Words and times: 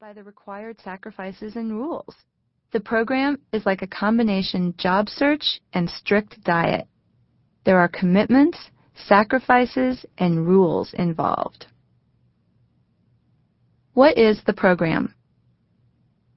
by 0.00 0.12
the 0.12 0.22
required 0.22 0.78
sacrifices 0.82 1.56
and 1.56 1.70
rules. 1.70 2.14
The 2.72 2.80
program 2.80 3.38
is 3.52 3.64
like 3.64 3.80
a 3.80 3.86
combination 3.86 4.74
job 4.76 5.08
search 5.08 5.60
and 5.72 5.88
strict 5.88 6.42
diet. 6.44 6.86
There 7.64 7.78
are 7.78 7.88
commitments, 7.88 8.58
sacrifices, 8.94 10.04
and 10.18 10.46
rules 10.46 10.92
involved. 10.92 11.66
What 13.94 14.18
is 14.18 14.42
the 14.44 14.52
program? 14.52 15.14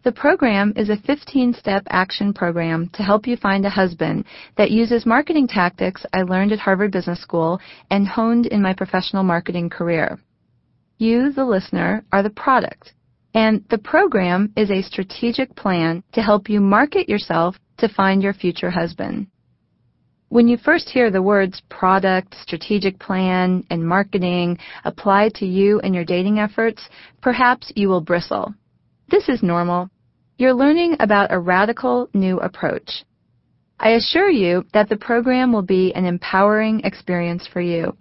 The 0.04 0.14
program 0.14 0.72
is 0.78 0.90
a 0.90 0.96
15-step 0.96 1.84
action 1.90 2.34
program 2.34 2.90
to 2.94 3.04
help 3.04 3.28
you 3.28 3.36
find 3.36 3.66
a 3.66 3.70
husband 3.70 4.24
that 4.56 4.72
uses 4.72 5.06
marketing 5.06 5.50
tactics 5.50 6.06
I 6.14 6.22
learned 6.22 6.54
at 6.54 6.60
Harvard 6.60 6.92
Business 6.92 7.22
School 7.22 7.60
and 7.92 8.08
honed 8.08 8.46
in 8.46 8.62
my 8.62 8.74
professional 8.74 9.24
marketing 9.24 9.70
career. 9.70 10.18
You, 10.98 11.34
the 11.34 11.46
listener, 11.46 12.06
are 12.14 12.24
the 12.24 12.30
product, 12.30 12.94
and 13.40 13.64
the 13.70 13.78
program 13.78 14.52
is 14.58 14.70
a 14.70 14.82
strategic 14.82 15.56
plan 15.56 16.04
to 16.12 16.22
help 16.22 16.50
you 16.50 16.60
market 16.60 17.08
yourself 17.08 17.56
to 17.78 17.88
find 17.88 18.22
your 18.22 18.34
future 18.34 18.70
husband. 18.70 19.28
When 20.28 20.50
you 20.50 20.58
first 20.58 20.90
hear 20.90 21.10
the 21.10 21.22
words 21.22 21.62
product, 21.70 22.36
strategic 22.42 23.00
plan, 23.00 23.64
and 23.70 23.88
marketing 23.88 24.58
applied 24.84 25.36
to 25.36 25.46
you 25.46 25.80
and 25.80 25.96
your 25.96 26.04
dating 26.04 26.38
efforts, 26.40 26.82
perhaps 27.22 27.72
you 27.78 27.88
will 27.88 28.02
bristle. 28.02 28.54
This 29.10 29.30
is 29.30 29.42
normal. 29.42 29.90
You're 30.38 30.54
learning 30.54 30.98
about 31.00 31.32
a 31.32 31.40
radical 31.40 32.10
new 32.14 32.40
approach. 32.40 33.06
I 33.80 33.92
assure 33.92 34.30
you 34.30 34.66
that 34.74 34.90
the 34.90 34.98
program 34.98 35.54
will 35.54 35.68
be 35.78 35.94
an 35.94 36.04
empowering 36.04 36.82
experience 36.82 37.48
for 37.48 37.62
you. 37.62 37.96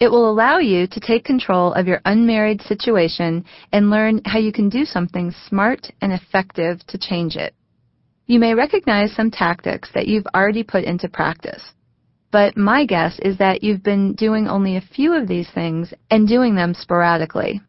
It 0.00 0.10
will 0.10 0.28
allow 0.28 0.58
you 0.58 0.86
to 0.88 1.00
take 1.00 1.24
control 1.24 1.72
of 1.72 1.86
your 1.86 2.00
unmarried 2.04 2.62
situation 2.62 3.44
and 3.72 3.90
learn 3.90 4.20
how 4.24 4.38
you 4.38 4.52
can 4.52 4.68
do 4.68 4.84
something 4.84 5.32
smart 5.48 5.90
and 6.00 6.12
effective 6.12 6.84
to 6.88 6.98
change 6.98 7.36
it. 7.36 7.54
You 8.26 8.40
may 8.40 8.54
recognize 8.54 9.12
some 9.12 9.30
tactics 9.30 9.90
that 9.94 10.08
you've 10.08 10.26
already 10.34 10.62
put 10.62 10.84
into 10.84 11.08
practice. 11.08 11.62
But 12.32 12.56
my 12.56 12.84
guess 12.84 13.18
is 13.20 13.38
that 13.38 13.62
you've 13.62 13.84
been 13.84 14.14
doing 14.14 14.48
only 14.48 14.76
a 14.76 14.80
few 14.80 15.14
of 15.14 15.28
these 15.28 15.48
things 15.50 15.94
and 16.10 16.26
doing 16.26 16.56
them 16.56 16.74
sporadically. 16.74 17.60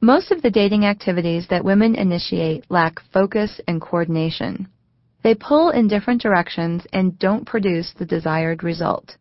Most 0.00 0.30
of 0.30 0.40
the 0.40 0.50
dating 0.50 0.86
activities 0.86 1.46
that 1.48 1.64
women 1.64 1.94
initiate 1.94 2.64
lack 2.70 3.00
focus 3.12 3.60
and 3.68 3.80
coordination. 3.80 4.68
They 5.22 5.34
pull 5.34 5.70
in 5.70 5.88
different 5.88 6.22
directions 6.22 6.86
and 6.92 7.18
don't 7.18 7.44
produce 7.44 7.92
the 7.92 8.06
desired 8.06 8.64
result. 8.64 9.16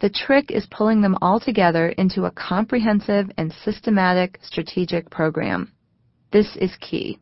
The 0.00 0.08
trick 0.08 0.50
is 0.50 0.66
pulling 0.70 1.02
them 1.02 1.18
all 1.20 1.40
together 1.40 1.90
into 1.90 2.24
a 2.24 2.30
comprehensive 2.30 3.30
and 3.36 3.52
systematic 3.52 4.38
strategic 4.42 5.10
program. 5.10 5.72
This 6.32 6.56
is 6.56 6.74
key. 6.80 7.18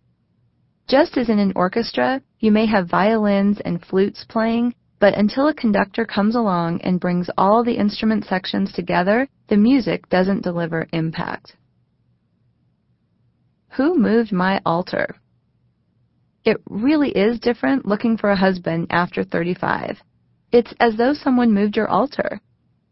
Just 0.87 1.19
as 1.19 1.29
in 1.29 1.41
an 1.41 1.53
orchestra, 1.57 2.23
you 2.39 2.53
may 2.53 2.67
have 2.67 2.89
violins 2.89 3.59
and 3.65 3.85
flutes 3.85 4.25
playing, 4.29 4.75
but 5.01 5.19
until 5.19 5.49
a 5.49 5.55
conductor 5.55 6.05
comes 6.05 6.37
along 6.37 6.81
and 6.83 7.01
brings 7.01 7.29
all 7.37 7.65
the 7.65 7.77
instrument 7.77 8.25
sections 8.25 8.73
together, 8.73 9.29
the 9.49 9.57
music 9.57 10.09
doesn't 10.09 10.45
deliver 10.45 10.87
impact. 10.93 11.57
Who 13.71 13.99
moved 13.99 14.33
my 14.33 14.61
altar? 14.65 15.17
It 16.45 16.59
really 16.71 17.11
is 17.11 17.41
different 17.41 17.87
looking 17.87 18.17
for 18.17 18.31
a 18.31 18.37
husband 18.37 18.87
after 18.91 19.25
35. 19.25 19.99
It's 20.53 20.73
as 20.79 20.97
though 20.97 21.13
someone 21.13 21.53
moved 21.53 21.77
your 21.77 21.89
altar. 21.89 22.41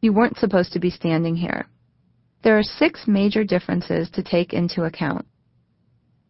You 0.01 0.13
weren't 0.13 0.39
supposed 0.39 0.73
to 0.73 0.81
be 0.81 0.91
standing 0.91 1.37
here. 1.37 1.67
There 2.43 2.59
are 2.59 2.63
six 2.63 3.07
major 3.07 3.45
differences 3.45 4.11
to 4.11 4.23
take 4.23 4.53
into 4.53 4.85
account. 4.85 5.27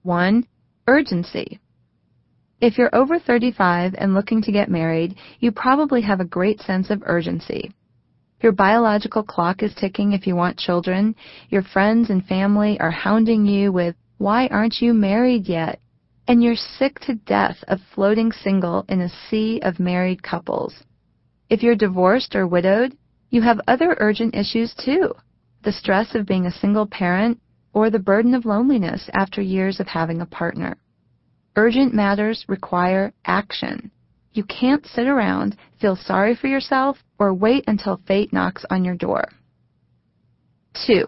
1. 0.03 0.47
Urgency. 0.86 1.61
If 2.61 2.78
you're 2.78 2.94
over 2.94 3.19
35 3.19 3.94
and 3.98 4.14
looking 4.14 4.41
to 4.42 4.53
get 4.53 4.70
married, 4.70 5.17
you 5.41 5.53
probably 5.53 6.00
have 6.03 6.20
a 6.20 6.25
great 6.25 6.61
sense 6.61 6.91
of 6.91 7.03
urgency. 7.05 7.72
Your 8.41 8.53
biological 8.53 9.22
clock 9.22 9.62
is 9.62 9.75
ticking 9.75 10.12
if 10.12 10.27
you 10.27 10.37
want 10.37 10.59
children. 10.59 11.15
Your 11.50 11.62
friends 11.62 12.09
and 12.09 12.25
family 12.25 12.78
are 12.81 12.91
hounding 12.91 13.44
you 13.44 13.72
with 13.72 13.94
why 14.19 14.47
aren't 14.48 14.81
you 14.81 14.94
married 14.94 15.48
yet? 15.48 15.81
And 16.28 16.43
you're 16.43 16.56
sick 16.56 16.98
to 17.00 17.15
death 17.15 17.62
of 17.69 17.81
floating 17.94 18.33
single 18.33 18.84
in 18.88 19.00
a 19.00 19.09
sea 19.28 19.60
of 19.62 19.78
married 19.78 20.22
couples. 20.22 20.75
If 21.50 21.62
you're 21.62 21.77
divorced 21.77 22.34
or 22.34 22.47
widowed, 22.47 22.97
you 23.31 23.42
have 23.42 23.60
other 23.66 23.97
urgent 23.98 24.34
issues 24.34 24.75
too. 24.75 25.14
The 25.62 25.72
stress 25.72 26.14
of 26.14 26.26
being 26.26 26.47
a 26.47 26.53
single 26.53 26.87
parent 26.87 27.41
or 27.72 27.91
the 27.91 27.98
burden 27.98 28.34
of 28.34 28.47
loneliness 28.47 29.10
after 29.12 29.42
years 29.42 29.81
of 29.81 29.87
having 29.87 30.20
a 30.20 30.26
partner. 30.26 30.76
Urgent 31.56 31.92
matters 31.92 32.44
require 32.48 33.12
action. 33.25 33.91
You 34.32 34.44
can't 34.44 34.86
sit 34.86 35.06
around, 35.06 35.56
feel 35.81 35.97
sorry 35.97 36.34
for 36.34 36.47
yourself, 36.47 36.98
or 37.19 37.34
wait 37.34 37.65
until 37.66 38.00
fate 38.06 38.32
knocks 38.32 38.65
on 38.70 38.84
your 38.84 38.94
door. 38.94 39.25
2. 40.86 41.06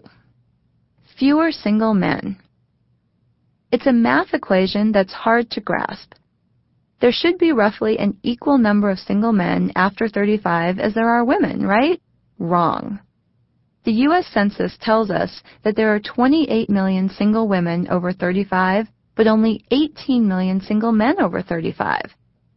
Fewer 1.17 1.51
single 1.51 1.93
men. 1.93 2.37
It's 3.71 3.85
a 3.85 3.93
math 3.93 4.33
equation 4.33 4.91
that's 4.91 5.13
hard 5.13 5.51
to 5.51 5.61
grasp. 5.61 6.13
There 7.01 7.11
should 7.11 7.37
be 7.37 7.51
roughly 7.51 7.97
an 7.99 8.17
equal 8.23 8.57
number 8.57 8.89
of 8.89 8.99
single 8.99 9.31
men 9.31 9.71
after 9.75 10.09
35 10.09 10.79
as 10.79 10.93
there 10.93 11.09
are 11.09 11.23
women, 11.23 11.65
right? 11.65 12.01
Wrong. 12.39 12.99
The 13.83 13.91
U.S. 14.07 14.27
Census 14.27 14.77
tells 14.81 15.09
us 15.11 15.43
that 15.63 15.75
there 15.75 15.93
are 15.93 15.99
28 15.99 16.69
million 16.69 17.09
single 17.09 17.47
women 17.47 17.87
over 17.89 18.11
35, 18.11 18.87
but 19.15 19.27
only 19.27 19.65
18 19.71 20.27
million 20.27 20.61
single 20.61 20.91
men 20.91 21.19
over 21.19 21.41
35. 21.41 22.01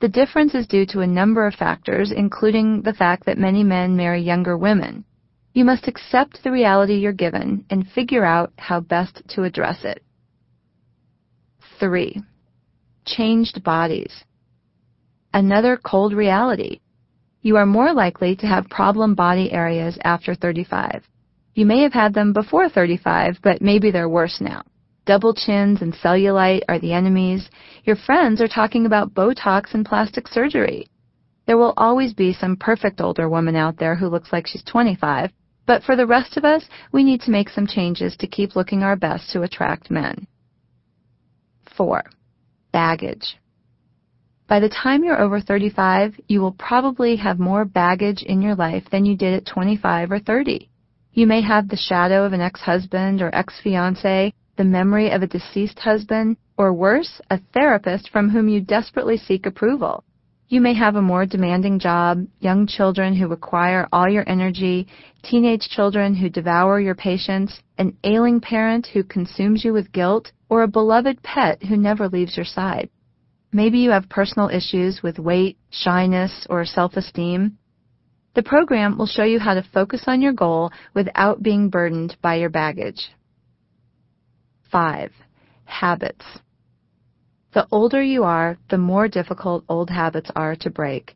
The 0.01 0.09
difference 0.09 0.55
is 0.55 0.67
due 0.67 0.87
to 0.87 1.01
a 1.01 1.07
number 1.07 1.47
of 1.47 1.55
factors, 1.55 2.13
including 2.13 2.83
the 2.83 2.93
fact 2.93 3.25
that 3.27 3.39
many 3.39 3.63
men 3.63 3.97
marry 3.97 4.21
younger 4.21 4.57
women. 4.57 5.05
You 5.53 5.65
must 5.65 5.89
accept 5.89 6.43
the 6.43 6.53
reality 6.53 6.95
you're 6.95 7.13
given 7.13 7.65
and 7.71 7.89
figure 7.89 8.25
out 8.25 8.53
how 8.57 8.81
best 8.81 9.23
to 9.31 9.45
address 9.45 9.85
it. 9.85 10.03
3. 11.79 12.23
Changed 13.05 13.63
bodies. 13.65 14.25
Another 15.35 15.77
cold 15.77 16.13
reality. 16.13 16.81
You 17.43 17.57
are 17.57 17.67
more 17.67 17.93
likely 17.93 18.37
to 18.37 18.47
have 18.47 18.71
problem 18.71 19.17
body 19.17 19.51
areas 19.53 19.99
after 20.05 20.35
35. 20.35 21.03
You 21.55 21.67
may 21.67 21.83
have 21.83 21.93
had 21.93 22.15
them 22.15 22.33
before 22.33 22.69
35, 22.69 23.39
but 23.43 23.61
maybe 23.61 23.91
they're 23.91 24.09
worse 24.09 24.41
now. 24.41 24.63
Double 25.07 25.35
chins 25.35 25.83
and 25.83 25.93
cellulite 25.93 26.63
are 26.69 26.79
the 26.79 26.93
enemies. 26.93 27.51
Your 27.85 27.97
friends 27.97 28.41
are 28.41 28.47
talking 28.47 28.87
about 28.87 29.13
Botox 29.13 29.75
and 29.75 29.85
plastic 29.85 30.29
surgery. 30.29 30.87
There 31.47 31.59
will 31.59 31.75
always 31.77 32.15
be 32.15 32.33
some 32.33 32.57
perfect 32.57 33.01
older 33.01 33.29
woman 33.29 33.57
out 33.57 33.77
there 33.77 33.97
who 33.97 34.09
looks 34.09 34.33
like 34.33 34.47
she's 34.47 34.63
25, 34.63 35.33
but 35.67 35.83
for 35.83 35.97
the 35.97 36.07
rest 36.07 36.37
of 36.37 36.45
us, 36.45 36.65
we 36.93 37.03
need 37.03 37.21
to 37.23 37.33
make 37.33 37.49
some 37.49 37.67
changes 37.67 38.17
to 38.19 38.29
keep 38.29 38.55
looking 38.55 38.85
our 38.85 38.95
best 38.95 39.31
to 39.33 39.43
attract 39.43 39.91
men. 39.91 40.29
4. 41.77 42.05
Baggage. 42.73 43.37
By 44.53 44.61
the 44.61 44.69
time 44.69 45.03
you're 45.03 45.19
over 45.19 45.41
35, 45.41 46.21
you 46.29 46.43
will 46.43 46.53
probably 46.53 47.17
have 47.17 47.39
more 47.39 47.65
baggage 47.65 48.23
in 48.23 48.43
your 48.43 48.55
life 48.55 48.85
than 48.91 49.07
you 49.07 49.17
did 49.17 49.33
at 49.33 49.47
25 49.47 50.13
or 50.13 50.19
30. 50.19 50.69
You 51.15 51.27
may 51.27 51.41
have 51.41 51.69
the 51.69 51.77
shadow 51.79 52.27
of 52.27 52.35
an 52.35 52.43
ex-husband 52.43 53.23
or 53.23 53.35
ex-fiance, 53.35 54.35
the 54.59 54.65
memory 54.65 55.11
of 55.11 55.23
a 55.23 55.27
deceased 55.27 55.79
husband, 55.79 56.37
or 56.59 56.75
worse, 56.75 57.19
a 57.31 57.41
therapist 57.55 58.11
from 58.11 58.29
whom 58.29 58.47
you 58.51 58.61
desperately 58.61 59.17
seek 59.17 59.47
approval. 59.47 60.05
You 60.49 60.61
may 60.61 60.75
have 60.75 60.97
a 60.97 61.01
more 61.01 61.25
demanding 61.25 61.79
job, 61.79 62.27
young 62.41 62.67
children 62.67 63.17
who 63.17 63.29
require 63.29 63.89
all 63.91 64.07
your 64.07 64.29
energy, 64.29 64.87
teenage 65.23 65.67
children 65.71 66.15
who 66.15 66.29
devour 66.29 66.79
your 66.79 66.95
patience, 66.95 67.59
an 67.79 67.97
ailing 68.05 68.39
parent 68.39 68.89
who 68.89 69.03
consumes 69.03 69.65
you 69.65 69.73
with 69.73 69.93
guilt, 69.93 70.31
or 70.51 70.63
a 70.63 70.69
beloved 70.69 71.23
pet 71.23 71.63
who 71.63 71.79
never 71.79 72.07
leaves 72.07 72.37
your 72.37 72.45
side. 72.45 72.91
Maybe 73.53 73.79
you 73.79 73.91
have 73.91 74.09
personal 74.09 74.49
issues 74.49 75.03
with 75.03 75.19
weight, 75.19 75.59
shyness, 75.71 76.47
or 76.49 76.65
self-esteem. 76.65 77.59
The 78.35 78.43
program 78.43 78.97
will 78.97 79.07
show 79.07 79.25
you 79.25 79.39
how 79.39 79.53
to 79.53 79.63
focus 79.75 80.05
on 80.07 80.23
your 80.23 80.33
goal 80.33 80.71
without 80.95 81.43
being 81.43 81.69
burdened 81.69 82.17
by 82.23 82.37
your 82.37 82.49
baggage. 82.49 83.11
5. 84.71 85.13
Habits. 85.65 86.25
The 87.53 87.67
older 87.71 88.03
you 88.03 88.25
are, 88.25 88.57
the 88.71 88.79
more 88.79 89.07
difficult 89.07 89.65
old 89.69 89.91
habits 89.91 90.31
are 90.35 90.57
to 90.57 90.71
break. 90.71 91.15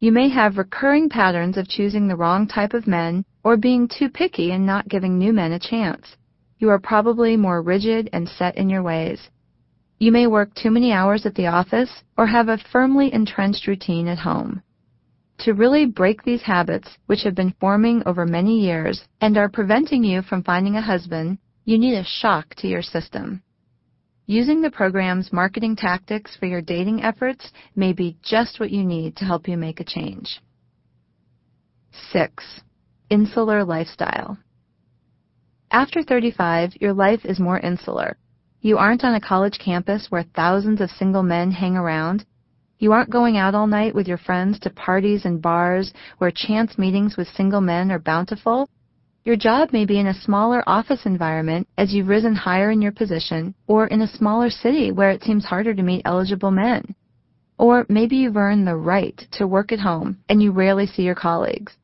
You 0.00 0.12
may 0.12 0.28
have 0.28 0.58
recurring 0.58 1.08
patterns 1.08 1.56
of 1.56 1.66
choosing 1.66 2.08
the 2.08 2.16
wrong 2.16 2.46
type 2.46 2.74
of 2.74 2.86
men 2.86 3.24
or 3.42 3.56
being 3.56 3.88
too 3.88 4.10
picky 4.10 4.52
and 4.52 4.66
not 4.66 4.86
giving 4.86 5.16
new 5.16 5.32
men 5.32 5.52
a 5.52 5.58
chance. 5.58 6.14
You 6.58 6.68
are 6.68 6.78
probably 6.78 7.38
more 7.38 7.62
rigid 7.62 8.10
and 8.12 8.28
set 8.28 8.58
in 8.58 8.68
your 8.68 8.82
ways. 8.82 9.30
You 9.98 10.12
may 10.12 10.26
work 10.26 10.54
too 10.54 10.70
many 10.70 10.92
hours 10.92 11.24
at 11.24 11.34
the 11.34 11.46
office 11.46 12.02
or 12.16 12.26
have 12.26 12.48
a 12.48 12.58
firmly 12.58 13.12
entrenched 13.12 13.66
routine 13.66 14.08
at 14.08 14.18
home. 14.18 14.62
To 15.38 15.52
really 15.52 15.86
break 15.86 16.22
these 16.22 16.42
habits, 16.42 16.88
which 17.06 17.22
have 17.22 17.34
been 17.34 17.54
forming 17.60 18.02
over 18.06 18.26
many 18.26 18.60
years 18.60 19.04
and 19.20 19.36
are 19.36 19.48
preventing 19.48 20.04
you 20.04 20.22
from 20.22 20.42
finding 20.42 20.76
a 20.76 20.82
husband, 20.82 21.38
you 21.64 21.78
need 21.78 21.96
a 21.96 22.04
shock 22.04 22.54
to 22.56 22.68
your 22.68 22.82
system. 22.82 23.42
Using 24.26 24.62
the 24.62 24.70
program's 24.70 25.32
marketing 25.32 25.76
tactics 25.76 26.36
for 26.36 26.46
your 26.46 26.62
dating 26.62 27.02
efforts 27.02 27.52
may 27.76 27.92
be 27.92 28.16
just 28.22 28.58
what 28.58 28.70
you 28.70 28.84
need 28.84 29.16
to 29.16 29.24
help 29.24 29.48
you 29.48 29.56
make 29.56 29.80
a 29.80 29.84
change. 29.84 30.40
6. 32.12 32.62
Insular 33.10 33.64
lifestyle. 33.64 34.38
After 35.70 36.02
35, 36.02 36.76
your 36.80 36.94
life 36.94 37.24
is 37.24 37.38
more 37.38 37.58
insular. 37.58 38.16
You 38.64 38.78
aren't 38.78 39.04
on 39.04 39.14
a 39.14 39.20
college 39.20 39.58
campus 39.58 40.06
where 40.08 40.22
thousands 40.22 40.80
of 40.80 40.88
single 40.88 41.22
men 41.22 41.50
hang 41.50 41.76
around. 41.76 42.24
You 42.78 42.92
aren't 42.92 43.10
going 43.10 43.36
out 43.36 43.54
all 43.54 43.66
night 43.66 43.94
with 43.94 44.08
your 44.08 44.16
friends 44.16 44.58
to 44.60 44.70
parties 44.70 45.26
and 45.26 45.42
bars 45.42 45.92
where 46.16 46.30
chance 46.30 46.78
meetings 46.78 47.14
with 47.18 47.28
single 47.28 47.60
men 47.60 47.92
are 47.92 47.98
bountiful. 47.98 48.70
Your 49.22 49.36
job 49.36 49.74
may 49.74 49.84
be 49.84 49.98
in 49.98 50.06
a 50.06 50.14
smaller 50.14 50.64
office 50.66 51.04
environment 51.04 51.68
as 51.76 51.92
you've 51.92 52.08
risen 52.08 52.34
higher 52.34 52.70
in 52.70 52.80
your 52.80 52.92
position, 52.92 53.54
or 53.66 53.86
in 53.88 54.00
a 54.00 54.08
smaller 54.08 54.48
city 54.48 54.90
where 54.90 55.10
it 55.10 55.22
seems 55.22 55.44
harder 55.44 55.74
to 55.74 55.82
meet 55.82 56.00
eligible 56.06 56.50
men. 56.50 56.94
Or 57.58 57.84
maybe 57.90 58.16
you've 58.16 58.38
earned 58.38 58.66
the 58.66 58.76
right 58.76 59.26
to 59.32 59.46
work 59.46 59.72
at 59.72 59.80
home 59.80 60.20
and 60.30 60.42
you 60.42 60.52
rarely 60.52 60.86
see 60.86 61.02
your 61.02 61.14
colleagues. 61.14 61.74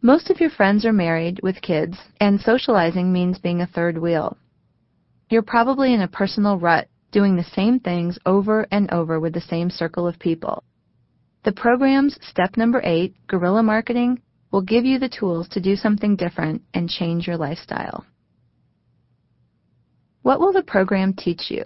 Most 0.00 0.30
of 0.30 0.38
your 0.38 0.50
friends 0.50 0.84
are 0.84 0.92
married 0.92 1.40
with 1.42 1.60
kids, 1.60 1.98
and 2.20 2.40
socializing 2.40 3.12
means 3.12 3.38
being 3.38 3.60
a 3.62 3.66
third 3.66 3.98
wheel. 3.98 4.36
You're 5.30 5.42
probably 5.42 5.94
in 5.94 6.02
a 6.02 6.08
personal 6.08 6.58
rut, 6.58 6.88
doing 7.10 7.36
the 7.36 7.44
same 7.44 7.80
things 7.80 8.18
over 8.26 8.66
and 8.70 8.90
over 8.92 9.18
with 9.20 9.32
the 9.32 9.40
same 9.40 9.70
circle 9.70 10.06
of 10.06 10.18
people. 10.18 10.62
The 11.44 11.52
program's 11.52 12.18
step 12.22 12.56
number 12.56 12.80
eight, 12.84 13.14
guerrilla 13.26 13.62
marketing, 13.62 14.20
will 14.50 14.62
give 14.62 14.84
you 14.84 14.98
the 14.98 15.08
tools 15.08 15.48
to 15.48 15.60
do 15.60 15.76
something 15.76 16.16
different 16.16 16.62
and 16.72 16.88
change 16.88 17.26
your 17.26 17.36
lifestyle. 17.36 18.04
What 20.22 20.40
will 20.40 20.52
the 20.52 20.62
program 20.62 21.14
teach 21.14 21.50
you? 21.50 21.64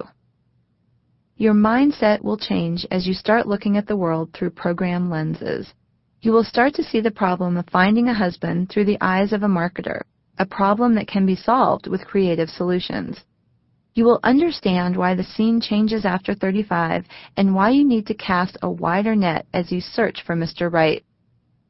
Your 1.37 1.55
mindset 1.55 2.23
will 2.23 2.37
change 2.37 2.85
as 2.91 3.07
you 3.07 3.15
start 3.15 3.47
looking 3.47 3.77
at 3.77 3.87
the 3.87 3.97
world 3.97 4.33
through 4.33 4.51
program 4.51 5.09
lenses. 5.11 5.73
You 6.21 6.33
will 6.33 6.43
start 6.43 6.75
to 6.75 6.83
see 6.83 7.01
the 7.01 7.13
problem 7.13 7.57
of 7.57 7.69
finding 7.71 8.09
a 8.09 8.15
husband 8.15 8.71
through 8.71 8.87
the 8.87 8.99
eyes 9.01 9.33
of 9.33 9.45
a 9.45 9.47
marketer, 9.47 10.03
a 10.39 10.47
problem 10.47 10.97
that 10.97 11.07
can 11.07 11.27
be 11.27 11.37
solved 11.37 11.87
with 11.87 12.07
creative 12.07 12.49
solutions. 12.51 13.21
You 13.99 14.05
will 14.05 14.21
understand 14.23 14.97
why 14.97 15.17
the 15.17 15.25
scene 15.25 15.61
changes 15.61 16.05
after 16.05 16.33
35 16.33 17.05
and 17.37 17.53
why 17.53 17.71
you 17.71 17.85
need 17.85 18.07
to 18.07 18.15
cast 18.15 18.57
a 18.63 18.71
wider 18.71 19.17
net 19.17 19.49
as 19.53 19.73
you 19.73 19.81
search 19.81 20.23
for 20.25 20.37
Mr. 20.37 20.73
Right. 20.73 21.05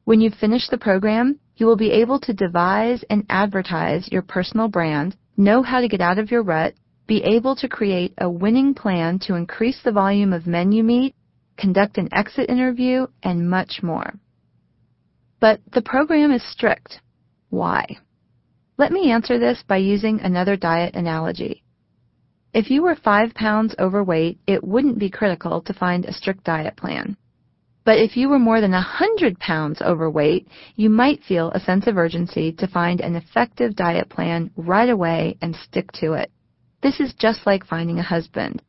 When 0.05 0.21
you 0.21 0.29
finish 0.29 0.69
the 0.69 0.77
program, 0.77 1.41
you 1.57 1.65
will 1.65 1.79
be 1.79 1.91
able 1.91 2.21
to 2.21 2.35
devise 2.35 3.03
and 3.09 3.25
advertise 3.31 4.13
your 4.13 4.21
personal 4.21 4.69
brand, 4.69 5.17
know 5.39 5.63
how 5.63 5.81
to 5.81 5.89
get 5.89 6.03
out 6.03 6.19
of 6.19 6.31
your 6.31 6.43
rut, 6.43 6.75
be 7.07 7.23
able 7.23 7.57
to 7.57 7.67
create 7.67 8.13
a 8.19 8.29
winning 8.29 8.75
plan 8.75 9.19
to 9.21 9.35
increase 9.35 9.81
the 9.83 9.91
volume 9.91 10.35
of 10.35 10.47
men 10.47 10.71
you 10.71 10.85
meet, 10.85 11.15
conduct 11.57 11.97
an 11.97 12.11
exit 12.13 12.51
interview, 12.51 13.07
and 13.23 13.49
much 13.49 13.83
more. 13.83 14.13
But 15.41 15.61
the 15.73 15.81
program 15.81 16.31
is 16.33 16.43
strict. 16.53 17.01
Why? 17.49 17.87
Let 18.77 18.93
me 18.93 19.13
answer 19.13 19.39
this 19.39 19.65
by 19.67 19.79
using 19.79 20.21
another 20.21 20.57
diet 20.57 20.95
analogy. 20.95 21.63
If 22.55 22.71
you 22.71 22.83
were 22.83 22.95
five 22.95 23.35
pounds 23.35 23.75
overweight, 23.79 24.39
it 24.47 24.65
wouldn't 24.65 24.99
be 24.99 25.11
critical 25.11 25.61
to 25.61 25.75
find 25.75 26.05
a 26.05 26.13
strict 26.13 26.45
diet 26.45 26.77
plan. 26.77 27.17
But 27.85 27.99
if 27.99 28.17
you 28.17 28.29
were 28.29 28.39
more 28.39 28.61
than 28.61 28.75
a 28.75 28.81
hundred 28.81 29.39
pounds 29.39 29.83
overweight, 29.83 30.49
you 30.75 30.89
might 30.89 31.25
feel 31.25 31.51
a 31.51 31.61
sense 31.61 31.87
of 31.87 31.99
urgency 31.99 32.53
to 32.53 32.67
find 32.67 33.01
an 33.01 33.17
effective 33.17 33.77
diet 33.77 34.09
plan 34.09 34.51
right 34.57 34.89
away 34.89 35.37
and 35.43 35.55
stick 35.55 35.93
to 35.93 36.15
it. 36.15 36.31
This 36.83 37.01
is 37.01 37.15
just 37.15 37.47
like 37.47 37.67
finding 37.67 37.99
a 37.99 38.03
husband. 38.03 38.63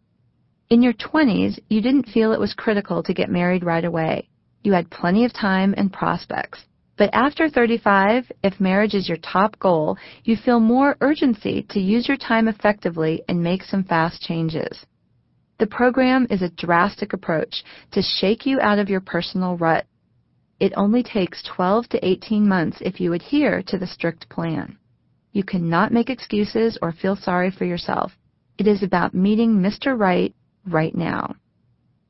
In 0.69 0.81
your 0.81 0.93
20s, 0.93 1.59
you 1.69 1.81
didn't 1.81 2.07
feel 2.07 2.31
it 2.31 2.39
was 2.39 2.53
critical 2.53 3.01
to 3.03 3.13
get 3.13 3.29
married 3.29 3.63
right 3.63 3.85
away. 3.85 4.29
You 4.63 4.73
had 4.73 4.89
plenty 4.89 5.25
of 5.25 5.33
time 5.33 5.73
and 5.77 5.91
prospects. 5.91 6.65
But 6.99 7.11
after 7.13 7.47
35, 7.47 8.29
if 8.43 8.59
marriage 8.59 8.93
is 8.93 9.07
your 9.07 9.19
top 9.19 9.57
goal, 9.57 9.97
you 10.25 10.35
feel 10.35 10.59
more 10.59 10.97
urgency 10.99 11.65
to 11.69 11.79
use 11.79 12.09
your 12.09 12.17
time 12.17 12.49
effectively 12.49 13.23
and 13.29 13.41
make 13.41 13.63
some 13.63 13.85
fast 13.85 14.21
changes. 14.21 14.85
The 15.59 15.67
program 15.67 16.27
is 16.29 16.41
a 16.41 16.49
drastic 16.49 17.13
approach 17.13 17.63
to 17.91 18.01
shake 18.01 18.45
you 18.45 18.59
out 18.59 18.79
of 18.79 18.89
your 18.89 18.99
personal 18.99 19.55
rut. 19.55 19.85
It 20.59 20.73
only 20.75 21.01
takes 21.01 21.41
12 21.43 21.87
to 21.87 22.05
18 22.05 22.45
months 22.45 22.79
if 22.81 22.99
you 22.99 23.13
adhere 23.13 23.63
to 23.67 23.77
the 23.77 23.87
strict 23.87 24.27
plan. 24.27 24.77
You 25.31 25.45
cannot 25.45 25.93
make 25.93 26.09
excuses 26.09 26.77
or 26.81 26.91
feel 26.91 27.15
sorry 27.15 27.49
for 27.49 27.63
yourself. 27.63 28.11
It 28.57 28.67
is 28.67 28.83
about 28.83 29.13
meeting 29.13 29.61
Mr. 29.61 29.97
Right 29.97 30.35
right 30.67 30.93
now. 30.93 31.35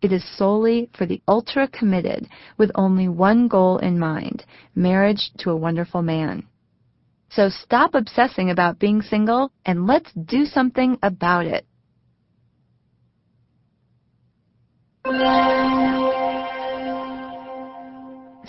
It 0.02 0.14
is 0.14 0.24
solely 0.38 0.90
for 0.98 1.06
the 1.06 1.22
ultra 1.28 1.68
committed 1.68 2.28
with 2.58 2.72
only 2.76 3.10
one 3.10 3.48
goal 3.48 3.80
in 3.80 4.00
mind 4.00 4.46
marriage 4.74 5.32
to 5.40 5.52
a 5.52 5.58
wonderful 5.58 6.02
man. 6.02 6.46
So 7.30 7.50
stop 7.50 7.94
obsessing 7.94 8.50
about 8.50 8.80
being 8.80 9.02
single 9.02 9.52
and 9.66 9.86
let's 9.86 10.12
do 10.14 10.46
something 10.46 10.98
about 11.04 11.46
it. 11.46 11.66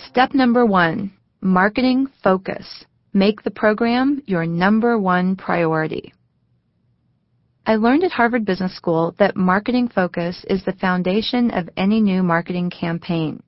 Step 0.07 0.33
number 0.33 0.65
one 0.65 1.11
marketing 1.41 2.07
focus. 2.23 2.85
Make 3.13 3.43
the 3.43 3.51
program 3.51 4.21
your 4.25 4.45
number 4.45 4.97
one 4.97 5.35
priority. 5.35 6.13
I 7.63 7.75
learned 7.75 8.03
at 8.03 8.11
Harvard 8.11 8.43
Business 8.43 8.75
School 8.75 9.13
that 9.19 9.37
marketing 9.37 9.87
focus 9.87 10.43
is 10.49 10.63
the 10.65 10.73
foundation 10.73 11.51
of 11.51 11.69
any 11.77 12.01
new 12.01 12.23
marketing 12.23 12.71
campaign. 12.71 13.43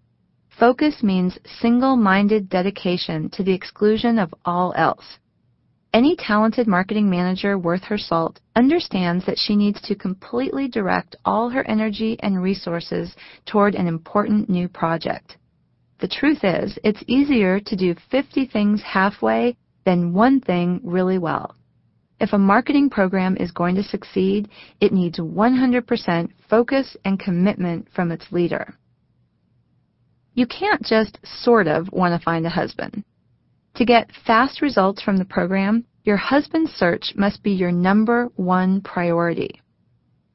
Focus 0.60 1.02
means 1.02 1.40
single-minded 1.60 2.48
dedication 2.48 3.32
to 3.32 3.44
the 3.44 3.54
exclusion 3.54 4.20
of 4.20 4.34
all 4.46 4.72
else. 4.78 5.18
Any 5.94 6.16
talented 6.16 6.68
marketing 6.68 7.10
manager 7.10 7.58
worth 7.58 7.84
her 7.86 7.98
salt 7.98 8.40
understands 8.56 9.26
that 9.26 9.40
she 9.40 9.56
needs 9.56 9.82
to 9.82 9.96
completely 9.96 10.68
direct 10.68 11.16
all 11.26 11.50
her 11.50 11.68
energy 11.68 12.16
and 12.20 12.42
resources 12.42 13.16
toward 13.48 13.74
an 13.74 13.88
important 13.88 14.48
new 14.48 14.68
project. 14.68 15.38
The 16.02 16.08
truth 16.08 16.44
is, 16.44 16.78
it's 16.84 17.04
easier 17.08 17.60
to 17.60 17.76
do 17.76 17.96
50 18.12 18.46
things 18.46 18.84
halfway 18.84 19.58
than 19.86 20.14
one 20.14 20.40
thing 20.40 20.82
really 20.84 21.18
well. 21.18 21.56
If 22.20 22.34
a 22.34 22.38
marketing 22.38 22.90
program 22.90 23.36
is 23.38 23.52
going 23.52 23.76
to 23.76 23.84
succeed, 23.84 24.50
it 24.80 24.94
needs 24.94 25.20
100% 25.20 26.30
focus 26.50 26.96
and 27.04 27.20
commitment 27.20 27.88
from 27.94 28.12
its 28.12 28.32
leader. 28.32 28.76
You 30.34 30.48
can't 30.48 30.84
just 30.84 31.20
sort 31.24 31.68
of 31.68 31.92
want 31.92 32.18
to 32.20 32.24
find 32.24 32.46
a 32.46 32.50
husband. 32.50 33.04
To 33.76 33.86
get 33.86 34.12
fast 34.26 34.62
results 34.62 35.02
from 35.02 35.18
the 35.18 35.26
program, 35.26 35.86
your 36.04 36.18
husband 36.18 36.70
search 36.70 37.14
must 37.16 37.44
be 37.44 37.52
your 37.52 37.72
number 37.72 38.30
one 38.36 38.82
priority. 38.82 39.62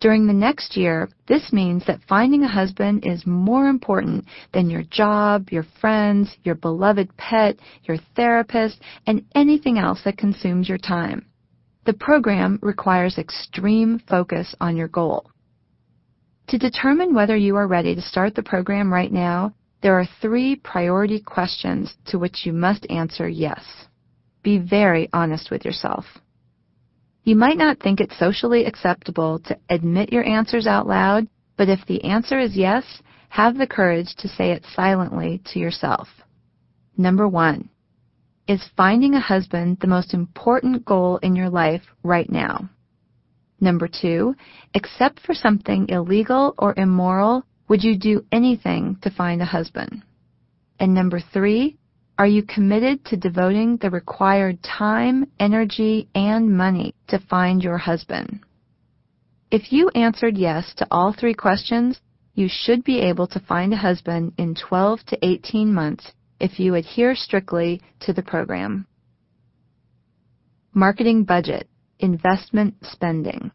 During 0.00 0.26
the 0.26 0.32
next 0.32 0.76
year, 0.76 1.08
this 1.26 1.52
means 1.52 1.84
that 1.86 2.02
finding 2.08 2.44
a 2.44 2.48
husband 2.48 3.04
is 3.04 3.26
more 3.26 3.68
important 3.68 4.26
than 4.52 4.70
your 4.70 4.84
job, 4.84 5.50
your 5.50 5.64
friends, 5.80 6.36
your 6.44 6.54
beloved 6.54 7.16
pet, 7.16 7.58
your 7.84 7.96
therapist, 8.14 8.80
and 9.06 9.24
anything 9.34 9.78
else 9.78 10.02
that 10.04 10.16
consumes 10.16 10.68
your 10.68 10.78
time. 10.78 11.27
The 11.88 11.94
program 11.94 12.58
requires 12.60 13.16
extreme 13.16 13.98
focus 13.98 14.54
on 14.60 14.76
your 14.76 14.88
goal. 14.88 15.30
To 16.48 16.58
determine 16.58 17.14
whether 17.14 17.34
you 17.34 17.56
are 17.56 17.66
ready 17.66 17.94
to 17.94 18.02
start 18.02 18.34
the 18.34 18.42
program 18.42 18.92
right 18.92 19.10
now, 19.10 19.54
there 19.80 19.98
are 19.98 20.06
three 20.20 20.56
priority 20.56 21.18
questions 21.18 21.96
to 22.08 22.18
which 22.18 22.44
you 22.44 22.52
must 22.52 22.84
answer 22.90 23.26
yes. 23.26 23.64
Be 24.42 24.58
very 24.58 25.08
honest 25.14 25.50
with 25.50 25.64
yourself. 25.64 26.04
You 27.24 27.36
might 27.36 27.56
not 27.56 27.80
think 27.80 28.00
it 28.00 28.12
socially 28.12 28.66
acceptable 28.66 29.38
to 29.46 29.56
admit 29.70 30.12
your 30.12 30.24
answers 30.24 30.66
out 30.66 30.86
loud, 30.86 31.26
but 31.56 31.70
if 31.70 31.80
the 31.86 32.04
answer 32.04 32.38
is 32.38 32.54
yes, 32.54 32.84
have 33.30 33.56
the 33.56 33.66
courage 33.66 34.14
to 34.16 34.28
say 34.28 34.50
it 34.50 34.66
silently 34.74 35.40
to 35.54 35.58
yourself. 35.58 36.08
Number 36.98 37.26
one, 37.26 37.70
is 38.48 38.70
finding 38.76 39.14
a 39.14 39.20
husband 39.20 39.76
the 39.80 39.86
most 39.86 40.14
important 40.14 40.84
goal 40.84 41.18
in 41.18 41.36
your 41.36 41.50
life 41.50 41.82
right 42.02 42.30
now? 42.30 42.70
Number 43.60 43.88
two, 43.88 44.34
except 44.74 45.20
for 45.20 45.34
something 45.34 45.88
illegal 45.90 46.54
or 46.56 46.74
immoral, 46.76 47.44
would 47.68 47.84
you 47.84 47.98
do 47.98 48.24
anything 48.32 48.96
to 49.02 49.10
find 49.10 49.42
a 49.42 49.44
husband? 49.44 50.02
And 50.80 50.94
number 50.94 51.20
three, 51.20 51.76
are 52.18 52.26
you 52.26 52.42
committed 52.42 53.04
to 53.06 53.16
devoting 53.16 53.76
the 53.76 53.90
required 53.90 54.62
time, 54.62 55.26
energy, 55.38 56.08
and 56.14 56.56
money 56.56 56.94
to 57.08 57.18
find 57.18 57.62
your 57.62 57.78
husband? 57.78 58.40
If 59.50 59.72
you 59.72 59.88
answered 59.90 60.36
yes 60.38 60.72
to 60.76 60.86
all 60.90 61.12
three 61.12 61.34
questions, 61.34 62.00
you 62.34 62.48
should 62.50 62.84
be 62.84 63.00
able 63.00 63.26
to 63.28 63.40
find 63.40 63.72
a 63.72 63.76
husband 63.76 64.32
in 64.38 64.54
12 64.54 65.00
to 65.06 65.18
18 65.24 65.72
months 65.72 66.12
if 66.40 66.58
you 66.60 66.74
adhere 66.74 67.14
strictly 67.14 67.80
to 68.00 68.12
the 68.12 68.22
program. 68.22 68.86
Marketing 70.72 71.24
budget, 71.24 71.68
investment 71.98 72.74
spending. 72.82 73.50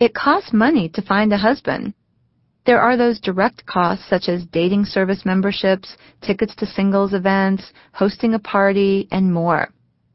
It 0.00 0.14
costs 0.14 0.52
money 0.52 0.88
to 0.90 1.02
find 1.02 1.32
a 1.32 1.38
husband. 1.38 1.94
There 2.64 2.80
are 2.80 2.96
those 2.96 3.20
direct 3.20 3.66
costs 3.66 4.08
such 4.08 4.28
as 4.28 4.44
dating 4.46 4.84
service 4.84 5.24
memberships, 5.24 5.96
tickets 6.20 6.54
to 6.56 6.66
singles 6.66 7.12
events, 7.12 7.72
hosting 7.92 8.34
a 8.34 8.38
party, 8.38 9.08
and 9.10 9.32
more. 9.32 9.68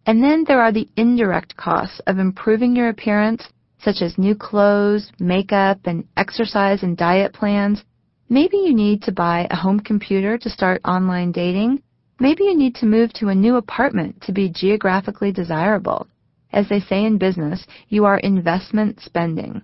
And 0.05 0.23
then 0.23 0.45
there 0.47 0.61
are 0.61 0.71
the 0.71 0.87
indirect 0.95 1.57
costs 1.57 1.99
of 2.07 2.19
improving 2.19 2.75
your 2.75 2.89
appearance, 2.89 3.43
such 3.79 4.01
as 4.01 4.17
new 4.17 4.35
clothes, 4.35 5.11
makeup, 5.19 5.79
and 5.85 6.05
exercise 6.15 6.83
and 6.83 6.97
diet 6.97 7.33
plans. 7.33 7.83
Maybe 8.29 8.57
you 8.57 8.73
need 8.73 9.03
to 9.03 9.13
buy 9.13 9.47
a 9.49 9.55
home 9.55 9.79
computer 9.79 10.37
to 10.37 10.49
start 10.49 10.81
online 10.83 11.31
dating. 11.31 11.81
Maybe 12.19 12.43
you 12.43 12.57
need 12.57 12.75
to 12.75 12.85
move 12.85 13.13
to 13.13 13.29
a 13.29 13.35
new 13.35 13.55
apartment 13.55 14.21
to 14.23 14.33
be 14.33 14.49
geographically 14.49 15.31
desirable. 15.31 16.07
As 16.51 16.67
they 16.67 16.81
say 16.81 17.05
in 17.05 17.17
business, 17.17 17.65
you 17.87 18.03
are 18.03 18.17
investment 18.17 18.99
spending. 18.99 19.61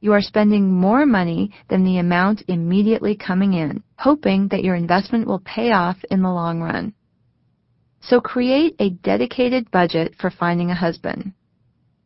You 0.00 0.12
are 0.12 0.20
spending 0.20 0.70
more 0.70 1.06
money 1.06 1.50
than 1.68 1.82
the 1.82 1.98
amount 1.98 2.44
immediately 2.46 3.16
coming 3.16 3.54
in, 3.54 3.82
hoping 3.98 4.46
that 4.48 4.62
your 4.62 4.76
investment 4.76 5.26
will 5.26 5.40
pay 5.40 5.72
off 5.72 5.96
in 6.10 6.22
the 6.22 6.30
long 6.30 6.60
run. 6.60 6.92
So 8.00 8.20
create 8.20 8.76
a 8.78 8.90
dedicated 8.90 9.70
budget 9.72 10.14
for 10.20 10.30
finding 10.30 10.70
a 10.70 10.74
husband. 10.74 11.32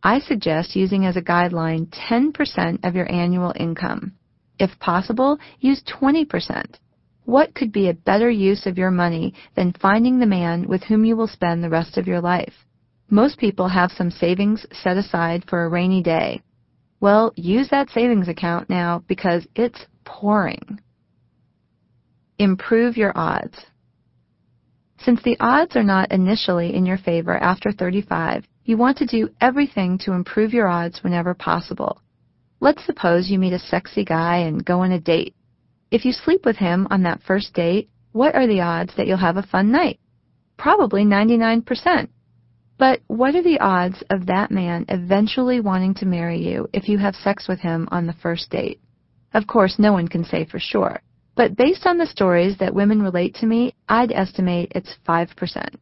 I 0.02 0.20
suggest 0.20 0.76
using 0.76 1.04
as 1.04 1.16
a 1.16 1.22
guideline 1.22 1.88
10% 1.88 2.84
of 2.84 2.94
your 2.94 3.10
annual 3.12 3.52
income. 3.58 4.12
If 4.58 4.78
possible, 4.78 5.38
use 5.60 5.82
20%. 5.82 6.76
What 7.24 7.54
could 7.54 7.72
be 7.72 7.88
a 7.88 7.94
better 7.94 8.30
use 8.30 8.66
of 8.66 8.78
your 8.78 8.90
money 8.90 9.34
than 9.54 9.74
finding 9.74 10.18
the 10.18 10.26
man 10.26 10.66
with 10.66 10.82
whom 10.84 11.04
you 11.04 11.16
will 11.16 11.28
spend 11.28 11.62
the 11.62 11.68
rest 11.68 11.98
of 11.98 12.06
your 12.06 12.20
life? 12.20 12.54
Most 13.10 13.38
people 13.38 13.68
have 13.68 13.92
some 13.92 14.10
savings 14.10 14.66
set 14.72 14.96
aside 14.96 15.44
for 15.48 15.64
a 15.64 15.68
rainy 15.68 16.02
day. 16.02 16.42
Well, 17.00 17.32
use 17.36 17.68
that 17.70 17.90
savings 17.90 18.28
account 18.28 18.68
now 18.68 19.04
because 19.06 19.46
it's 19.54 19.86
pouring. 20.04 20.80
Improve 22.38 22.96
your 22.96 23.12
odds. 23.16 23.56
Since 25.00 25.22
the 25.22 25.36
odds 25.38 25.76
are 25.76 25.84
not 25.84 26.10
initially 26.10 26.74
in 26.74 26.84
your 26.84 26.98
favor 26.98 27.36
after 27.36 27.70
35, 27.72 28.44
you 28.64 28.76
want 28.76 28.98
to 28.98 29.06
do 29.06 29.30
everything 29.40 29.98
to 29.98 30.12
improve 30.12 30.52
your 30.52 30.66
odds 30.66 31.02
whenever 31.02 31.34
possible. 31.34 32.00
Let's 32.60 32.84
suppose 32.84 33.30
you 33.30 33.38
meet 33.38 33.52
a 33.52 33.58
sexy 33.58 34.04
guy 34.04 34.38
and 34.38 34.64
go 34.64 34.80
on 34.80 34.92
a 34.92 35.00
date. 35.00 35.34
If 35.90 36.04
you 36.04 36.12
sleep 36.12 36.44
with 36.44 36.56
him 36.56 36.88
on 36.90 37.04
that 37.04 37.22
first 37.22 37.54
date, 37.54 37.88
what 38.12 38.34
are 38.34 38.46
the 38.46 38.60
odds 38.60 38.94
that 38.96 39.06
you'll 39.06 39.16
have 39.16 39.36
a 39.36 39.42
fun 39.42 39.70
night? 39.70 40.00
Probably 40.56 41.04
99%. 41.04 42.08
But 42.78 43.00
what 43.06 43.34
are 43.34 43.42
the 43.42 43.60
odds 43.60 44.02
of 44.10 44.26
that 44.26 44.50
man 44.50 44.86
eventually 44.88 45.60
wanting 45.60 45.94
to 45.94 46.06
marry 46.06 46.40
you 46.40 46.68
if 46.72 46.88
you 46.88 46.98
have 46.98 47.14
sex 47.14 47.48
with 47.48 47.60
him 47.60 47.88
on 47.90 48.06
the 48.06 48.12
first 48.12 48.50
date? 48.50 48.80
Of 49.34 49.46
course, 49.46 49.78
no 49.78 49.92
one 49.92 50.08
can 50.08 50.24
say 50.24 50.44
for 50.44 50.58
sure. 50.58 51.00
But 51.36 51.56
based 51.56 51.86
on 51.86 51.98
the 51.98 52.06
stories 52.06 52.58
that 52.58 52.74
women 52.74 53.02
relate 53.02 53.36
to 53.36 53.46
me, 53.46 53.74
I'd 53.88 54.10
estimate 54.10 54.72
it's 54.74 54.96
5%. 55.06 55.76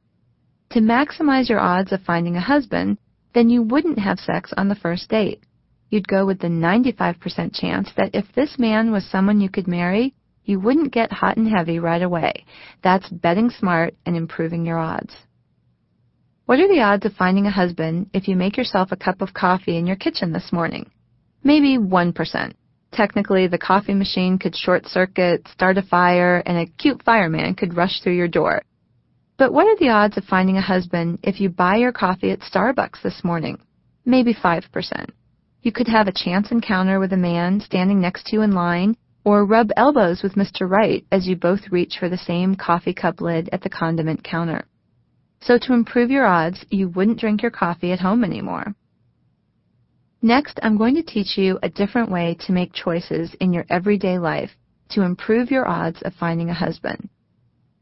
To 0.71 0.81
maximize 0.81 1.49
your 1.49 1.61
odds 1.61 1.93
of 1.93 2.03
finding 2.03 2.37
a 2.37 2.41
husband, 2.41 2.99
then 3.35 3.49
you 3.49 3.63
wouldn't 3.63 3.99
have 3.99 4.19
sex 4.19 4.53
on 4.57 4.69
the 4.69 4.75
first 4.75 5.09
date. 5.09 5.43
You'd 5.89 6.09
go 6.09 6.27
with 6.27 6.41
the 6.41 6.49
95% 6.49 7.55
chance 7.55 7.91
that 7.97 8.11
if 8.15 8.25
this 8.35 8.59
man 8.59 8.91
was 8.91 9.05
someone 9.07 9.41
you 9.41 9.49
could 9.49 9.69
marry, 9.69 10.15
you 10.45 10.59
wouldn't 10.61 10.93
get 10.93 11.13
hot 11.13 11.37
and 11.37 11.49
heavy 11.49 11.79
right 11.79 12.03
away. 12.03 12.45
That's 12.83 13.09
betting 13.09 13.51
smart 13.51 13.95
and 14.05 14.17
improving 14.17 14.65
your 14.65 14.79
odds. 14.79 15.15
What 16.47 16.61
are 16.61 16.69
the 16.69 16.83
odds 16.83 17.05
of 17.05 17.13
finding 17.15 17.47
a 17.47 17.51
husband 17.51 18.11
if 18.13 18.29
you 18.29 18.37
make 18.37 18.57
yourself 18.57 18.93
a 18.93 18.97
cup 18.97 19.21
of 19.21 19.35
coffee 19.35 19.77
in 19.77 19.87
your 19.87 19.97
kitchen 19.97 20.33
this 20.33 20.53
morning? 20.53 20.91
Maybe 21.43 21.77
1%. 21.77 22.53
Technically, 22.93 23.47
the 23.47 23.59
coffee 23.59 23.95
machine 23.95 24.39
could 24.39 24.55
short 24.55 24.87
circuit, 24.87 25.47
start 25.49 25.77
a 25.77 25.83
fire, 25.83 26.43
and 26.47 26.57
a 26.57 26.67
cute 26.79 27.03
fireman 27.03 27.55
could 27.55 27.77
rush 27.77 28.01
through 28.01 28.15
your 28.15 28.29
door. 28.29 28.63
But 29.37 29.53
what 29.53 29.67
are 29.67 29.77
the 29.77 29.91
odds 29.91 30.17
of 30.17 30.25
finding 30.25 30.57
a 30.57 30.63
husband 30.63 31.19
if 31.23 31.41
you 31.41 31.49
buy 31.49 31.77
your 31.77 31.93
coffee 31.93 32.31
at 32.31 32.41
Starbucks 32.41 33.03
this 33.03 33.23
morning? 33.23 33.59
Maybe 34.05 34.33
5%. 34.33 35.11
You 35.67 35.73
could 35.73 35.89
have 35.89 36.07
a 36.07 36.13
chance 36.13 36.53
encounter 36.53 37.01
with 37.01 37.13
a 37.13 37.17
man 37.17 37.59
standing 37.59 38.01
next 38.01 38.27
to 38.27 38.37
you 38.37 38.43
in 38.43 38.53
line, 38.53 38.97
or 39.25 39.45
rub 39.45 39.73
elbows 39.77 40.23
with 40.23 40.37
Mr. 40.37 40.71
Right 40.71 41.05
as 41.11 41.27
you 41.27 41.35
both 41.35 41.73
reach 41.73 41.99
for 41.99 42.09
the 42.09 42.17
same 42.17 42.55
coffee 42.55 42.95
cup 42.95 43.21
lid 43.21 43.49
at 43.51 43.63
the 43.63 43.69
condiment 43.69 44.23
counter. 44.23 44.69
So 45.41 45.59
to 45.59 45.73
improve 45.73 46.09
your 46.09 46.25
odds, 46.25 46.65
you 46.71 46.89
wouldn't 46.91 47.19
drink 47.19 47.43
your 47.43 47.51
coffee 47.51 47.91
at 47.91 47.99
home 47.99 48.23
anymore. 48.23 48.77
Next, 50.23 50.61
I'm 50.63 50.79
going 50.79 50.95
to 50.95 51.03
teach 51.03 51.37
you 51.37 51.59
a 51.65 51.69
different 51.69 52.13
way 52.13 52.37
to 52.47 52.53
make 52.53 52.73
choices 52.73 53.35
in 53.41 53.53
your 53.53 53.67
everyday 53.69 54.21
life 54.21 54.53
to 54.91 55.03
improve 55.03 55.51
your 55.51 55.67
odds 55.67 56.01
of 56.03 56.15
finding 56.15 56.49
a 56.49 56.55
husband. 56.55 57.09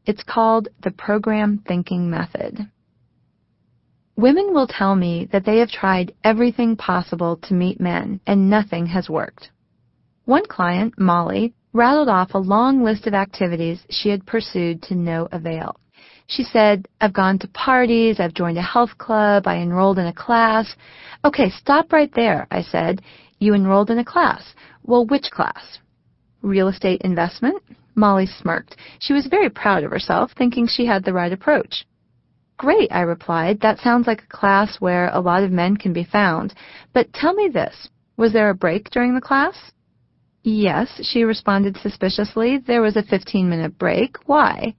It's 0.07 0.23
called 0.23 0.69
the 0.81 0.89
program 0.89 1.61
thinking 1.67 2.09
method. 2.09 2.67
Women 4.17 4.53
will 4.53 4.67
tell 4.67 4.95
me 4.95 5.27
that 5.33 5.43
they 5.43 5.57
have 5.57 5.69
tried 5.69 6.13
everything 6.23 6.77
possible 6.77 7.37
to 7.43 7.53
meet 7.53 7.81
men 7.81 8.21
and 8.25 8.49
nothing 8.49 8.85
has 8.85 9.09
worked. 9.09 9.49
One 10.23 10.45
client, 10.45 10.97
Molly, 10.97 11.53
rattled 11.73 12.07
off 12.07 12.33
a 12.33 12.39
long 12.39 12.81
list 12.81 13.07
of 13.07 13.13
activities 13.13 13.85
she 13.89 14.09
had 14.09 14.25
pursued 14.25 14.81
to 14.83 14.95
no 14.95 15.27
avail. 15.33 15.75
She 16.27 16.43
said, 16.43 16.87
I've 17.01 17.13
gone 17.13 17.39
to 17.39 17.47
parties, 17.49 18.19
I've 18.19 18.33
joined 18.33 18.57
a 18.57 18.61
health 18.61 18.97
club, 18.97 19.47
I 19.47 19.57
enrolled 19.57 19.99
in 19.99 20.07
a 20.07 20.13
class. 20.13 20.73
Okay, 21.25 21.49
stop 21.49 21.91
right 21.91 22.11
there, 22.15 22.47
I 22.49 22.61
said. 22.61 23.01
You 23.39 23.53
enrolled 23.53 23.91
in 23.91 23.99
a 23.99 24.05
class. 24.05 24.55
Well, 24.83 25.05
which 25.05 25.29
class? 25.29 25.79
Real 26.41 26.69
estate 26.69 27.01
investment? 27.03 27.61
Molly 27.95 28.27
smirked. 28.27 28.77
She 28.99 29.13
was 29.13 29.27
very 29.27 29.49
proud 29.49 29.83
of 29.83 29.91
herself, 29.91 30.31
thinking 30.37 30.67
she 30.67 30.85
had 30.85 31.03
the 31.03 31.13
right 31.13 31.33
approach. 31.33 31.85
Great, 32.57 32.91
I 32.91 33.01
replied. 33.01 33.59
That 33.61 33.79
sounds 33.79 34.07
like 34.07 34.23
a 34.23 34.37
class 34.37 34.79
where 34.79 35.09
a 35.09 35.19
lot 35.19 35.43
of 35.43 35.51
men 35.51 35.75
can 35.77 35.93
be 35.93 36.05
found. 36.05 36.53
But 36.93 37.11
tell 37.13 37.33
me 37.33 37.49
this. 37.49 37.89
Was 38.17 38.31
there 38.31 38.49
a 38.49 38.55
break 38.55 38.89
during 38.91 39.13
the 39.13 39.21
class? 39.21 39.55
Yes, 40.43 41.01
she 41.03 41.23
responded 41.23 41.75
suspiciously. 41.77 42.59
There 42.59 42.81
was 42.81 42.95
a 42.95 43.03
15 43.03 43.49
minute 43.49 43.77
break. 43.77 44.17
Why? 44.25 44.75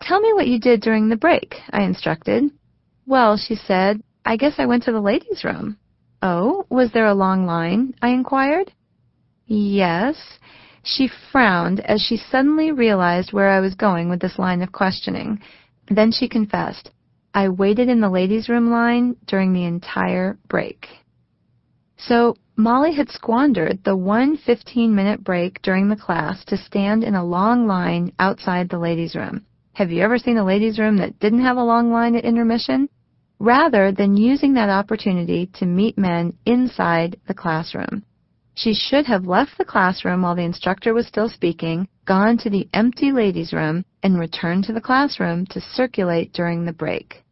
Tell 0.00 0.20
me 0.20 0.32
what 0.32 0.46
you 0.46 0.58
did 0.60 0.80
during 0.80 1.08
the 1.08 1.16
break, 1.16 1.56
I 1.70 1.82
instructed. 1.82 2.44
Well, 3.06 3.36
she 3.36 3.56
said, 3.56 4.02
I 4.24 4.36
guess 4.36 4.54
I 4.58 4.66
went 4.66 4.84
to 4.84 4.92
the 4.92 5.00
ladies' 5.00 5.44
room. 5.44 5.78
Oh, 6.22 6.64
was 6.70 6.92
there 6.92 7.06
a 7.06 7.14
long 7.14 7.44
line? 7.44 7.94
I 8.00 8.10
inquired. 8.10 8.72
Yes. 9.46 10.16
She 10.84 11.10
frowned 11.32 11.80
as 11.80 12.00
she 12.00 12.16
suddenly 12.16 12.70
realized 12.70 13.32
where 13.32 13.50
I 13.50 13.60
was 13.60 13.74
going 13.74 14.08
with 14.08 14.20
this 14.20 14.38
line 14.38 14.62
of 14.62 14.72
questioning. 14.72 15.40
Then 15.90 16.12
she 16.12 16.28
confessed, 16.28 16.90
I 17.34 17.48
waited 17.48 17.88
in 17.88 18.00
the 18.00 18.10
ladies' 18.10 18.48
room 18.48 18.70
line 18.70 19.16
during 19.26 19.52
the 19.52 19.64
entire 19.64 20.38
break. 20.48 20.86
So, 21.96 22.36
Molly 22.56 22.94
had 22.94 23.10
squandered 23.10 23.84
the 23.84 23.96
one 23.96 24.36
15 24.36 24.94
minute 24.94 25.22
break 25.22 25.62
during 25.62 25.88
the 25.88 25.96
class 25.96 26.44
to 26.46 26.56
stand 26.56 27.04
in 27.04 27.14
a 27.14 27.24
long 27.24 27.66
line 27.66 28.12
outside 28.18 28.68
the 28.68 28.78
ladies' 28.78 29.14
room. 29.14 29.46
Have 29.74 29.92
you 29.92 30.02
ever 30.02 30.18
seen 30.18 30.36
a 30.36 30.44
ladies' 30.44 30.78
room 30.78 30.96
that 30.96 31.20
didn't 31.20 31.42
have 31.42 31.56
a 31.56 31.62
long 31.62 31.92
line 31.92 32.16
at 32.16 32.24
intermission? 32.24 32.88
Rather 33.38 33.92
than 33.92 34.16
using 34.16 34.54
that 34.54 34.70
opportunity 34.70 35.46
to 35.54 35.66
meet 35.66 35.96
men 35.96 36.34
inside 36.44 37.20
the 37.28 37.34
classroom. 37.34 38.02
She 38.58 38.74
should 38.74 39.06
have 39.06 39.28
left 39.28 39.56
the 39.56 39.64
classroom 39.64 40.22
while 40.22 40.34
the 40.34 40.42
instructor 40.42 40.92
was 40.92 41.06
still 41.06 41.28
speaking, 41.28 41.86
gone 42.04 42.38
to 42.38 42.50
the 42.50 42.68
empty 42.74 43.12
ladies' 43.12 43.52
room, 43.52 43.84
and 44.02 44.18
returned 44.18 44.64
to 44.64 44.72
the 44.72 44.80
classroom 44.80 45.46
to 45.50 45.60
circulate 45.60 46.32
during 46.32 46.64
the 46.64 46.72
break. 46.72 47.22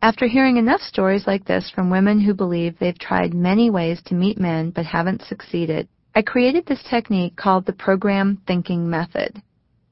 After 0.00 0.28
hearing 0.28 0.56
enough 0.56 0.82
stories 0.82 1.26
like 1.26 1.46
this 1.46 1.68
from 1.68 1.90
women 1.90 2.20
who 2.20 2.32
believe 2.32 2.78
they've 2.78 2.96
tried 2.96 3.34
many 3.34 3.70
ways 3.70 4.00
to 4.02 4.14
meet 4.14 4.38
men 4.38 4.70
but 4.70 4.86
haven't 4.86 5.22
succeeded, 5.22 5.88
I 6.14 6.22
created 6.22 6.64
this 6.64 6.84
technique 6.84 7.34
called 7.34 7.66
the 7.66 7.72
program 7.72 8.40
thinking 8.46 8.88
method. 8.88 9.42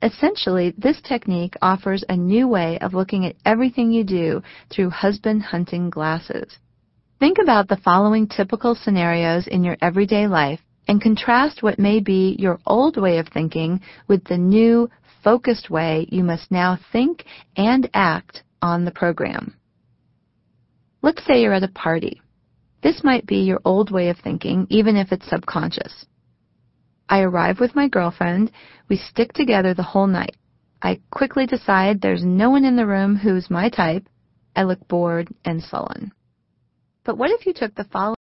Essentially, 0.03 0.73
this 0.79 1.01
technique 1.01 1.57
offers 1.61 2.05
a 2.09 2.17
new 2.17 2.47
way 2.47 2.79
of 2.79 2.95
looking 2.95 3.27
at 3.27 3.35
everything 3.45 3.91
you 3.91 4.05
do 4.05 4.41
through 4.71 4.91
husband 4.91 5.43
hunting 5.43 5.91
glasses. 5.91 6.59
Think 7.21 7.39
about 7.43 7.67
the 7.67 7.77
following 7.79 8.29
typical 8.29 8.77
scenarios 8.77 9.49
in 9.49 9.65
your 9.65 9.77
everyday 9.83 10.29
life 10.29 10.61
and 10.87 11.03
contrast 11.03 11.65
what 11.65 11.79
may 11.79 11.99
be 11.99 12.37
your 12.39 12.61
old 12.65 12.97
way 12.97 13.19
of 13.19 13.27
thinking 13.27 13.81
with 14.07 14.23
the 14.25 14.39
new, 14.39 14.89
focused 15.25 15.69
way 15.69 16.07
you 16.11 16.23
must 16.23 16.53
now 16.53 16.79
think 16.93 17.25
and 17.57 17.91
act 17.93 18.45
on 18.63 18.85
the 18.85 18.93
program. 18.93 19.57
Let's 21.03 21.25
say 21.27 21.43
you're 21.43 21.55
at 21.55 21.65
a 21.65 21.69
party. 21.69 22.23
This 22.85 23.03
might 23.03 23.27
be 23.27 23.39
your 23.39 23.61
old 23.65 23.91
way 23.91 24.11
of 24.11 24.19
thinking, 24.19 24.69
even 24.71 24.97
if 24.97 25.11
it's 25.11 25.29
subconscious. 25.29 26.07
I 27.09 27.23
arrive 27.23 27.59
with 27.59 27.75
my 27.75 27.89
girlfriend. 27.89 28.53
We 28.89 28.97
stick 28.97 29.33
together 29.33 29.75
the 29.75 29.83
whole 29.83 30.07
night. 30.07 30.37
I 30.81 31.01
quickly 31.11 31.47
decide 31.47 32.01
there's 32.01 32.25
no 32.25 32.51
one 32.51 32.65
in 32.65 32.77
the 32.77 32.87
room 32.87 33.17
who's 33.17 33.51
my 33.51 33.71
type. 33.71 34.09
I 34.55 34.63
look 34.63 34.87
bored 34.87 35.29
and 35.45 35.61
sullen. 35.61 36.13
But 37.09 37.17
what 37.17 37.31
if 37.31 37.47
you 37.47 37.55
took 37.55 37.75
the 37.75 37.85
following 37.85 38.17